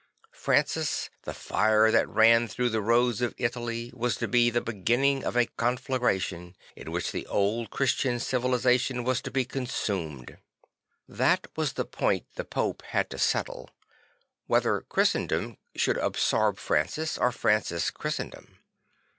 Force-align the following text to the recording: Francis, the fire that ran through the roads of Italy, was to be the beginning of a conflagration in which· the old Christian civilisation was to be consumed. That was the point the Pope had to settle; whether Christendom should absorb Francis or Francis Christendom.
Francis, 0.31 1.11
the 1.25 1.31
fire 1.35 1.91
that 1.91 2.09
ran 2.09 2.47
through 2.47 2.69
the 2.69 2.81
roads 2.81 3.21
of 3.21 3.35
Italy, 3.37 3.91
was 3.93 4.15
to 4.15 4.27
be 4.27 4.49
the 4.49 4.59
beginning 4.59 5.23
of 5.23 5.37
a 5.37 5.45
conflagration 5.45 6.55
in 6.75 6.89
which· 6.89 7.09
the 7.11 7.27
old 7.27 7.69
Christian 7.69 8.17
civilisation 8.19 9.03
was 9.03 9.21
to 9.21 9.29
be 9.29 9.45
consumed. 9.45 10.39
That 11.07 11.45
was 11.55 11.73
the 11.73 11.85
point 11.85 12.25
the 12.33 12.43
Pope 12.43 12.81
had 12.87 13.11
to 13.11 13.19
settle; 13.19 13.69
whether 14.47 14.81
Christendom 14.89 15.57
should 15.75 15.97
absorb 15.99 16.57
Francis 16.57 17.19
or 17.19 17.31
Francis 17.31 17.91
Christendom. 17.91 18.57